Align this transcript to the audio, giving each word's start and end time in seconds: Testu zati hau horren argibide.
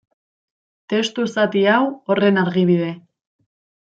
Testu 0.93 1.25
zati 1.33 1.61
hau 1.75 1.83
horren 2.13 2.41
argibide. 2.45 2.89